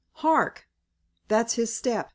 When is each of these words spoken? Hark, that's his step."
Hark, 0.23 0.67
that's 1.27 1.53
his 1.53 1.75
step." 1.75 2.09